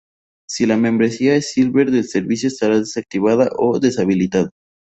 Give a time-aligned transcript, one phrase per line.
[0.49, 4.49] Si la membresía es Silver el servicio estará desactivado o deshabilitado.